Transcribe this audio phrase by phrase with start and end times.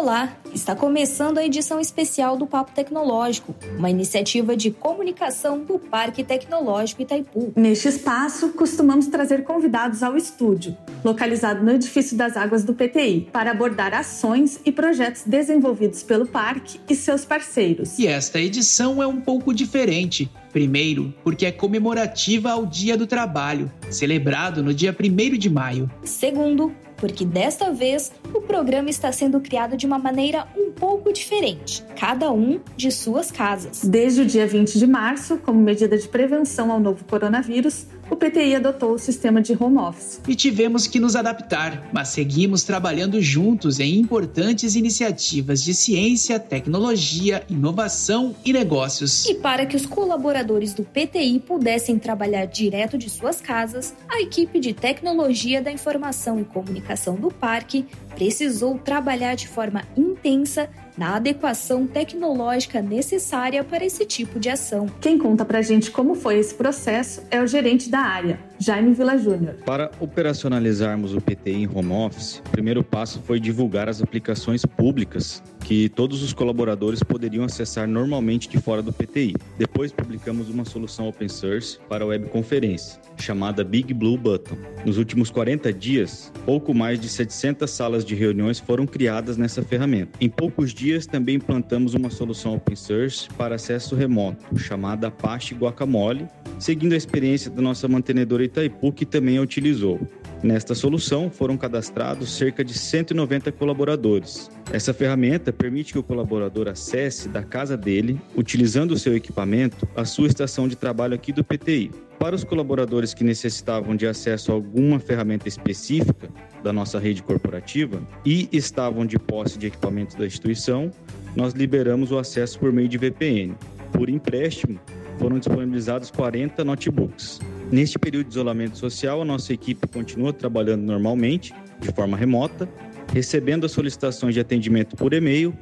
[0.00, 6.22] Olá, está começando a edição especial do Papo Tecnológico, uma iniciativa de comunicação do Parque
[6.22, 7.52] Tecnológico Itaipu.
[7.56, 13.50] Neste espaço, costumamos trazer convidados ao estúdio, localizado no edifício das águas do PTI, para
[13.50, 17.98] abordar ações e projetos desenvolvidos pelo parque e seus parceiros.
[17.98, 20.30] E esta edição é um pouco diferente.
[20.52, 25.90] Primeiro, porque é comemorativa ao Dia do Trabalho, celebrado no dia 1 de maio.
[26.04, 31.84] Segundo, porque desta vez o programa está sendo criado de uma maneira um pouco diferente,
[31.98, 33.84] cada um de suas casas.
[33.84, 38.56] Desde o dia 20 de março, como medida de prevenção ao novo coronavírus, o PTI
[38.56, 40.20] adotou o sistema de home office.
[40.26, 47.44] E tivemos que nos adaptar, mas seguimos trabalhando juntos em importantes iniciativas de ciência, tecnologia,
[47.48, 49.26] inovação e negócios.
[49.26, 54.58] E para que os colaboradores do PTI pudessem trabalhar direto de suas casas, a equipe
[54.58, 61.86] de tecnologia da informação e comunicação do parque precisou trabalhar de forma intensa na adequação
[61.86, 64.86] tecnológica necessária para esse tipo de ação.
[65.00, 69.16] Quem conta pra gente como foi esse processo é o gerente da área, Jaime Vila
[69.16, 69.54] Júnior.
[69.64, 75.42] Para operacionalizarmos o PTI em home office, o primeiro passo foi divulgar as aplicações públicas
[75.60, 79.36] que todos os colaboradores poderiam acessar normalmente de fora do PTI.
[79.58, 84.56] Depois publicamos uma solução open source para webconferência, chamada Big Blue Button.
[84.84, 90.18] Nos últimos 40 dias, pouco mais de 700 salas de reuniões foram criadas nessa ferramenta.
[90.20, 96.26] Em poucos dias também implantamos uma solução open source para acesso remoto, chamada Apache Guacamole,
[96.58, 100.00] seguindo a experiência da nossa mantenedora Itaipu, que também a utilizou.
[100.42, 104.50] Nesta solução foram cadastrados cerca de 190 colaboradores.
[104.72, 110.04] Essa ferramenta permite que o colaborador acesse da casa dele, utilizando o seu equipamento, a
[110.04, 111.90] sua estação de trabalho aqui do PTI.
[112.18, 116.28] Para os colaboradores que necessitavam de acesso a alguma ferramenta específica
[116.62, 120.90] da nossa rede corporativa e estavam de posse de equipamentos da instituição,
[121.34, 123.54] nós liberamos o acesso por meio de VPN.
[123.92, 124.78] Por empréstimo,
[125.18, 127.40] foram disponibilizados 40 notebooks.
[127.70, 132.66] Neste período de isolamento social, a nossa equipe continua trabalhando normalmente, de forma remota,
[133.12, 135.54] recebendo as solicitações de atendimento por e-mail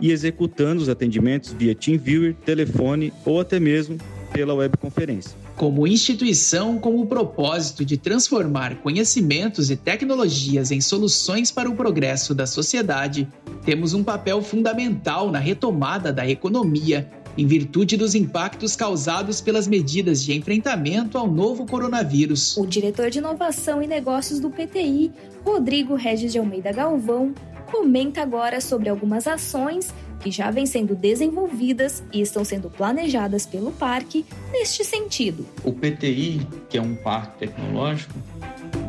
[0.00, 3.96] e executando os atendimentos via TeamViewer, telefone ou até mesmo
[4.30, 5.32] pela webconferência.
[5.56, 12.34] Como instituição com o propósito de transformar conhecimentos e tecnologias em soluções para o progresso
[12.34, 13.28] da sociedade,
[13.64, 20.22] temos um papel fundamental na retomada da economia em virtude dos impactos causados pelas medidas
[20.22, 22.56] de enfrentamento ao novo coronavírus.
[22.56, 25.12] O diretor de inovação e negócios do PTI,
[25.44, 27.34] Rodrigo Regis de Almeida Galvão,
[27.70, 33.72] comenta agora sobre algumas ações que já vêm sendo desenvolvidas e estão sendo planejadas pelo
[33.72, 35.46] parque neste sentido.
[35.62, 38.14] O PTI, que é um parque tecnológico,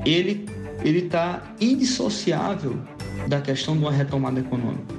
[0.05, 0.45] ele
[0.83, 2.77] ele está indissociável
[3.27, 4.94] da questão de uma retomada econômica.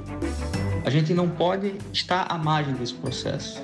[0.87, 3.61] A gente não pode estar à margem desse processo.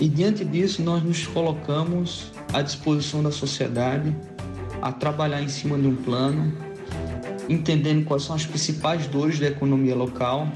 [0.00, 4.12] E diante disso, nós nos colocamos à disposição da sociedade
[4.82, 6.52] a trabalhar em cima de um plano,
[7.48, 10.48] entendendo quais são as principais dores da economia local,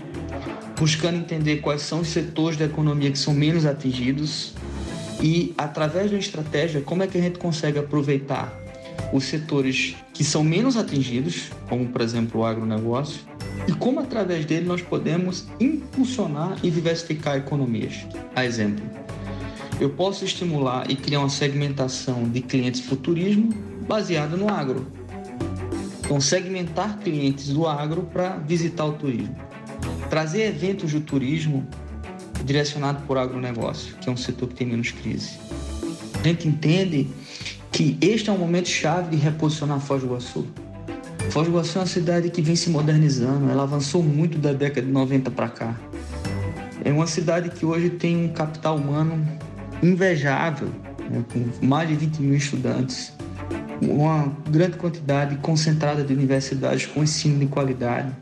[0.76, 4.52] buscando entender quais são os setores da economia que são menos atingidos
[5.22, 8.52] e, através de uma estratégia, como é que a gente consegue aproveitar
[9.12, 13.20] os setores que são menos atingidos, como por exemplo o agronegócio,
[13.66, 18.06] e como através dele nós podemos impulsionar e diversificar economias.
[18.34, 18.84] A exemplo,
[19.80, 23.50] eu posso estimular e criar uma segmentação de clientes para turismo
[23.88, 24.86] baseada no agro.
[26.04, 29.34] Então, segmentar clientes do agro para visitar o turismo.
[30.10, 31.66] Trazer eventos do turismo
[32.44, 35.38] direcionado por agronegócio, que é um setor que tem menos crise.
[36.20, 37.08] A gente entende
[37.72, 40.46] que este é um momento chave de reposicionar Foz do Iguaçu.
[41.30, 44.86] Foz do Iguaçu é uma cidade que vem se modernizando, ela avançou muito da década
[44.86, 45.74] de 90 para cá.
[46.84, 49.26] É uma cidade que hoje tem um capital humano
[49.82, 50.68] invejável,
[51.10, 53.12] né, com mais de 20 mil estudantes,
[53.82, 58.12] uma grande quantidade concentrada de universidades com ensino de qualidade.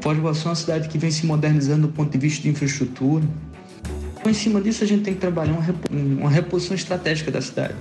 [0.00, 2.48] Foz do Iguaçu é uma cidade que vem se modernizando do ponto de vista de
[2.50, 3.24] infraestrutura.
[4.18, 5.54] Então, em cima disso, a gente tem que trabalhar
[5.90, 7.74] uma reposição estratégica da cidade.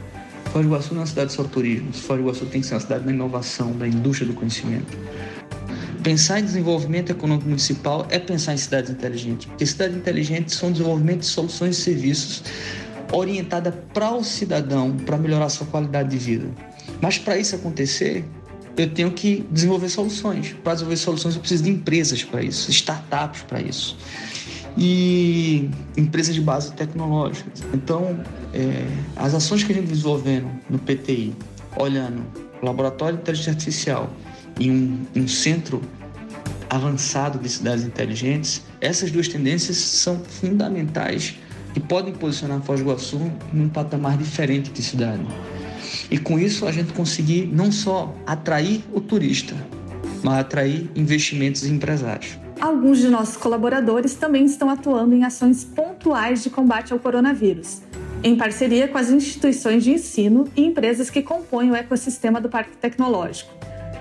[0.52, 1.94] Foz do Iguaçu não é uma cidade só turismo.
[1.94, 4.98] Foz do Iguaçu tem que ser uma cidade da inovação, da indústria do conhecimento.
[6.04, 11.20] Pensar em desenvolvimento econômico municipal é pensar em cidades inteligentes, porque cidades inteligentes são desenvolvimento
[11.20, 12.44] de soluções e serviços
[13.14, 16.50] orientada para o cidadão, para melhorar sua qualidade de vida.
[17.00, 18.26] Mas para isso acontecer,
[18.76, 20.56] eu tenho que desenvolver soluções.
[20.64, 23.96] Para desenvolver soluções, eu preciso de empresas para isso, startups para isso
[24.78, 27.50] e empresas de base tecnológica.
[27.74, 28.20] Então,
[28.54, 28.86] é,
[29.16, 31.36] as ações que a gente desenvolvendo no PTI,
[31.78, 32.24] olhando
[32.62, 34.10] laboratório de inteligência artificial
[34.60, 35.82] e um, um centro
[36.70, 41.36] avançado de cidades inteligentes, essas duas tendências são fundamentais
[41.76, 45.26] e podem posicionar Foz do Iguaçu em um patamar diferente de cidade.
[46.10, 49.56] E com isso a gente conseguir não só atrair o turista,
[50.24, 52.38] mas atrair investimentos e empresários.
[52.62, 57.82] Alguns de nossos colaboradores também estão atuando em ações pontuais de combate ao coronavírus,
[58.24, 62.78] em parceria com as instituições de ensino e empresas que compõem o ecossistema do Parque
[62.78, 63.52] Tecnológico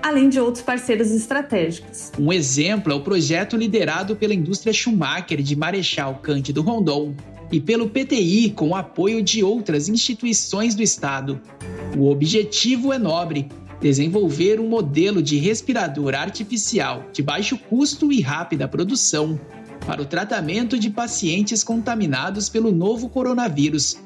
[0.03, 2.11] além de outros parceiros estratégicos.
[2.19, 7.15] Um exemplo é o projeto liderado pela indústria Schumacher de Marechal Cândido Rondon
[7.53, 11.39] e pelo PTI com o apoio de outras instituições do Estado.
[11.97, 13.49] O objetivo é nobre:
[13.81, 19.41] desenvolver um modelo de respirador artificial de baixo custo e rápida produção
[19.87, 23.99] para o tratamento de pacientes contaminados pelo novo coronavírus.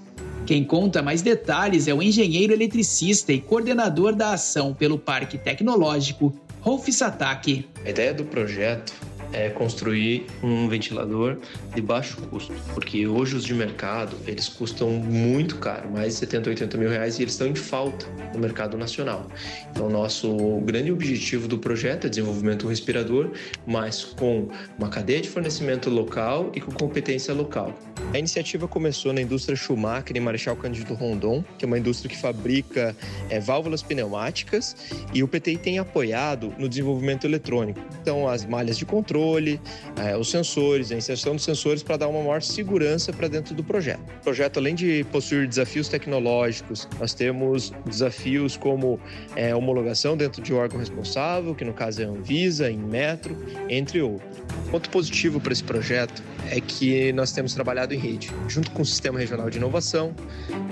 [0.46, 6.34] Quem conta mais detalhes é o engenheiro eletricista e coordenador da ação pelo Parque Tecnológico,
[6.60, 7.66] Rolf Sataki.
[7.84, 8.92] A ideia do projeto
[9.34, 11.38] é construir um ventilador
[11.74, 16.50] de baixo custo, porque hoje os de mercado eles custam muito caro, mais de 70,
[16.50, 19.26] 80 mil reais e eles estão em falta no mercado nacional.
[19.70, 23.30] Então, nosso grande objetivo do projeto é desenvolvimento do respirador,
[23.66, 24.48] mas com
[24.78, 27.74] uma cadeia de fornecimento local e com competência local.
[28.14, 32.16] A iniciativa começou na indústria Schumacher em Marechal Cândido Rondon, que é uma indústria que
[32.16, 32.96] fabrica
[33.28, 34.76] é, válvulas pneumáticas,
[35.12, 37.80] e o PTI tem apoiado no desenvolvimento eletrônico.
[38.00, 39.60] Então, as malhas de controle controle,
[39.96, 43.62] é, os sensores, a inserção dos sensores para dar uma maior segurança para dentro do
[43.62, 44.00] projeto.
[44.00, 48.98] O projeto, além de possuir desafios tecnológicos, nós temos desafios como
[49.36, 53.36] é, homologação dentro de órgão responsável, que no caso é a Anvisa, em metro,
[53.68, 54.42] entre outros.
[54.70, 58.84] Ponto positivo para esse projeto é que nós temos trabalhado em rede, junto com o
[58.84, 60.14] Sistema Regional de Inovação,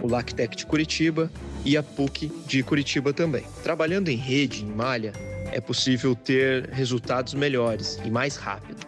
[0.02, 1.31] o LACTEC de Curitiba
[1.64, 3.44] e a PUC de Curitiba também.
[3.62, 5.12] Trabalhando em rede, em malha,
[5.50, 8.87] é possível ter resultados melhores e mais rápido.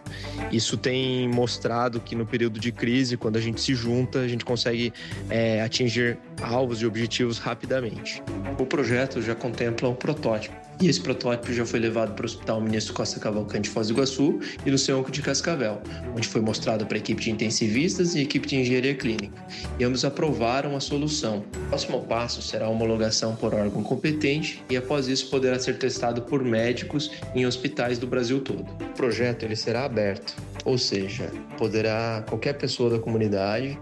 [0.51, 4.45] Isso tem mostrado que no período de crise, quando a gente se junta, a gente
[4.45, 4.93] consegue
[5.29, 8.21] é, atingir alvos e objetivos rapidamente.
[8.59, 12.61] O projeto já contempla um protótipo e esse protótipo já foi levado para o Hospital
[12.61, 15.81] Ministro Costa Cavalcante Foz do Iguaçu e no CEONCO de Cascavel,
[16.15, 19.35] onde foi mostrado para a equipe de intensivistas e equipe de engenharia clínica.
[19.79, 21.43] E ambos aprovaram a solução.
[21.55, 26.21] O próximo passo será a homologação por órgão competente e após isso poderá ser testado
[26.23, 28.65] por médicos em hospitais do Brasil todo.
[28.81, 30.35] O projeto ele será aberto,
[30.65, 33.79] ou seja, poderá qualquer pessoa da comunidade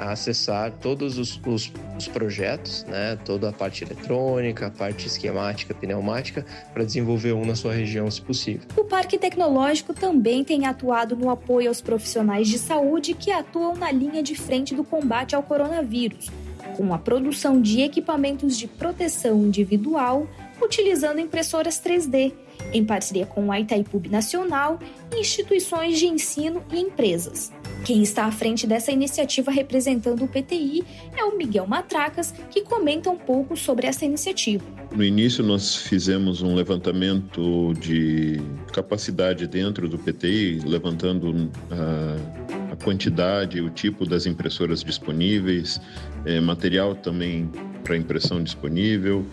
[0.00, 6.44] acessar todos os, os, os projetos, né, toda a parte eletrônica, a parte esquemática, pneumática
[6.72, 8.66] para desenvolver um na sua região, se possível.
[8.76, 13.92] O Parque Tecnológico também tem atuado no apoio aos profissionais de saúde que atuam na
[13.92, 16.30] linha de frente do combate ao coronavírus,
[16.76, 20.26] com a produção de equipamentos de proteção individual
[20.60, 22.32] utilizando impressoras 3D,
[22.72, 24.78] em parceria com a Itaipu Nacional,
[25.16, 27.52] instituições de ensino e empresas.
[27.84, 30.82] Quem está à frente dessa iniciativa representando o PTI
[31.16, 34.64] é o Miguel Matracas, que comenta um pouco sobre essa iniciativa.
[34.94, 38.40] No início, nós fizemos um levantamento de
[38.72, 45.80] capacidade dentro do PTI, levantando a, ah, a quantidade, o tipo das impressoras disponíveis,
[46.24, 47.50] é, material também
[47.82, 49.26] para impressão disponível.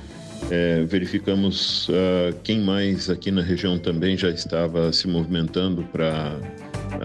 [0.49, 6.35] É, verificamos uh, quem mais aqui na região também já estava se movimentando para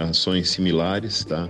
[0.09, 1.49] ações similares, tá?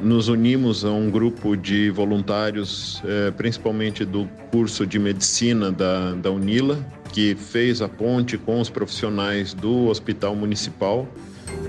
[0.00, 6.30] Nos unimos a um grupo de voluntários, é, principalmente do curso de medicina da, da
[6.30, 11.06] UNILA, que fez a ponte com os profissionais do Hospital Municipal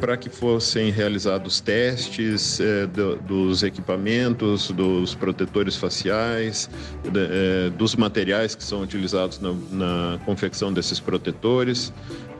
[0.03, 6.69] para que fossem realizados testes é, do, dos equipamentos, dos protetores faciais,
[7.09, 11.93] de, é, dos materiais que são utilizados na, na confecção desses protetores.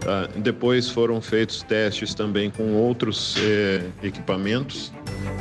[0.05, 4.91] Ah, depois foram feitos testes também com outros é, equipamentos,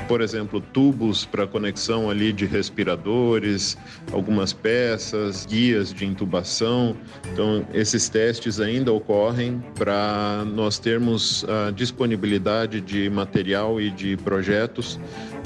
[0.09, 3.77] por exemplo, tubos para conexão ali de respiradores,
[4.13, 6.97] algumas peças, guias de intubação.
[7.33, 15.01] Então, esses testes ainda ocorrem para nós termos a disponibilidade de material e de projetos.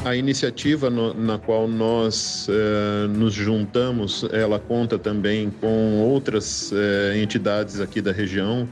[0.05, 7.21] A iniciativa no, na qual nós eh, nos juntamos, ela conta também com outras eh,
[7.21, 8.69] entidades aqui da região,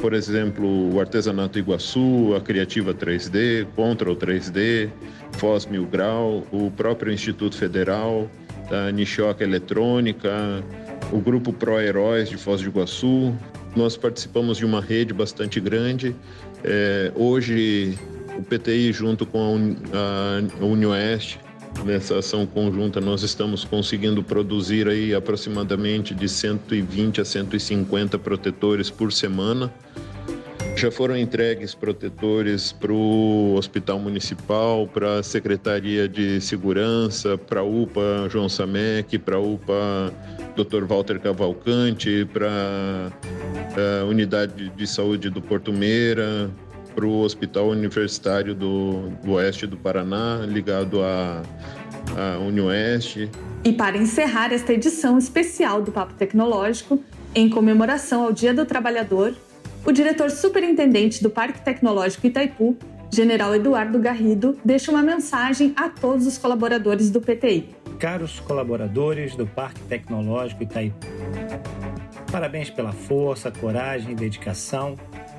[0.00, 4.90] por exemplo, o Artesanato Iguaçu, a Criativa 3D, Control 3D,
[5.32, 8.30] Foz Mil Grau, o próprio Instituto Federal,
[8.70, 10.62] a Nishioca Eletrônica,
[11.12, 13.34] o Grupo Pro Heróis de Foz do Iguaçu.
[13.76, 16.14] Nós participamos de uma rede bastante grande.
[16.64, 17.98] É, hoje,
[18.36, 21.40] o PTI, junto com a UniOeste,
[21.84, 29.12] nessa ação conjunta, nós estamos conseguindo produzir aí aproximadamente de 120 a 150 protetores por
[29.12, 29.72] semana
[30.78, 37.64] Já foram entregues protetores para o Hospital Municipal, para a Secretaria de Segurança, para a
[37.64, 40.14] UPA João Samek, para a UPA
[40.54, 40.84] Dr.
[40.84, 42.48] Walter Cavalcante, para
[44.00, 46.48] a Unidade de Saúde do Porto Meira,
[46.94, 51.42] para o Hospital Universitário do, do, Oeste do Paraná, ligado à,
[52.16, 53.30] à UniOeste.
[53.64, 57.02] E para encerrar esta edição especial do Papo Tecnológico,
[57.34, 59.34] em comemoração ao Dia do Trabalhador,
[59.84, 62.76] o diretor superintendente do Parque Tecnológico Itaipu,
[63.10, 67.74] General Eduardo Garrido, deixa uma mensagem a todos os colaboradores do PTI.
[67.98, 71.06] Caros colaboradores do Parque Tecnológico Itaipu,
[72.30, 74.94] parabéns pela força, coragem e dedicação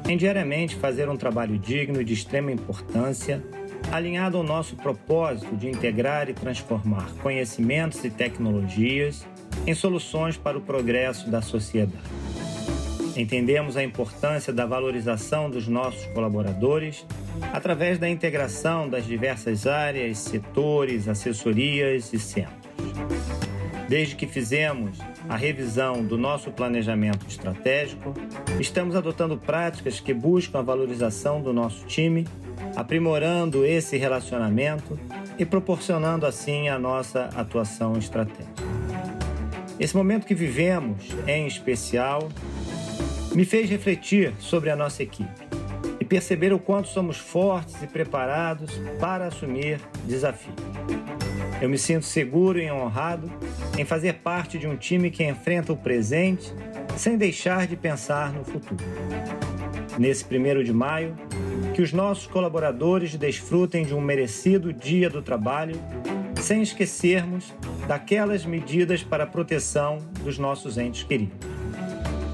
[0.10, 3.44] em diariamente fazer um trabalho digno de extrema importância,
[3.92, 9.24] alinhado ao nosso propósito de integrar e transformar conhecimentos e tecnologias
[9.68, 12.10] em soluções para o progresso da sociedade.
[13.16, 17.06] Entendemos a importância da valorização dos nossos colaboradores
[17.54, 22.58] através da integração das diversas áreas, setores, assessorias e centros.
[23.88, 24.98] Desde que fizemos
[25.29, 28.15] a revisão do nosso planejamento estratégico,
[28.59, 32.27] estamos adotando práticas que buscam a valorização do nosso time,
[32.75, 35.00] aprimorando esse relacionamento
[35.38, 38.63] e proporcionando assim a nossa atuação estratégica.
[39.79, 42.27] Esse momento que vivemos, em especial,
[43.36, 45.48] me fez refletir sobre a nossa equipe
[46.00, 51.28] e perceber o quanto somos fortes e preparados para assumir desafios.
[51.62, 53.30] Eu me sinto seguro e honrado
[53.78, 56.54] em fazer parte de um time que enfrenta o presente
[56.96, 58.84] sem deixar de pensar no futuro.
[59.98, 61.18] Nesse primeiro de maio,
[61.74, 65.75] que os nossos colaboradores desfrutem de um merecido dia do trabalho,
[66.42, 67.54] sem esquecermos
[67.88, 71.36] daquelas medidas para a proteção dos nossos entes queridos.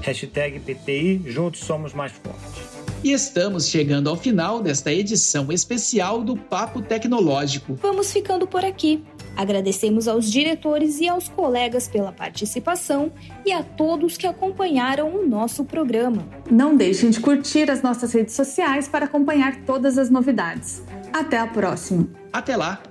[0.02, 2.76] Hashtag PTI, juntos somos mais fortes.
[3.02, 7.74] E estamos chegando ao final desta edição especial do Papo Tecnológico.
[7.74, 9.04] Vamos ficando por aqui.
[9.36, 13.12] Agradecemos aos diretores e aos colegas pela participação
[13.44, 16.26] e a todos que acompanharam o nosso programa.
[16.50, 20.82] Não deixem de curtir as nossas redes sociais para acompanhar todas as novidades.
[21.12, 22.08] Até a próxima.
[22.32, 22.82] Até lá!